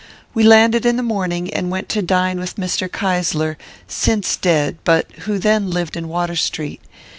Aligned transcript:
We 0.33 0.41
landed 0.43 0.83
in 0.83 0.97
the 0.97 1.03
morning, 1.03 1.53
and 1.53 1.69
went 1.69 1.87
to 1.89 2.01
dine 2.01 2.39
with 2.39 2.55
Mr. 2.55 2.89
Keysler, 2.91 3.55
since 3.87 4.35
dead, 4.35 4.79
but 4.83 5.11
who 5.27 5.37
then 5.37 5.69
lived 5.69 5.95
in 5.95 6.07
Water 6.09 6.35
Street. 6.35 6.81